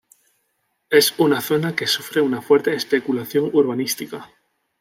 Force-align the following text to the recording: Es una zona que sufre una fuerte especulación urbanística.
Es 0.89 1.13
una 1.19 1.41
zona 1.41 1.75
que 1.75 1.85
sufre 1.85 2.21
una 2.21 2.41
fuerte 2.41 2.73
especulación 2.73 3.51
urbanística. 3.53 4.31